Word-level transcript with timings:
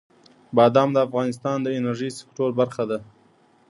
بادام 0.55 0.89
د 0.93 0.97
افغانستان 1.07 1.57
د 1.61 1.67
انرژۍ 1.79 2.09
سکتور 2.19 2.49
برخه 2.59 2.83
ده. 2.89 2.99